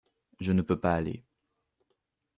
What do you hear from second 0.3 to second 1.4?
Je ne peux pas aller.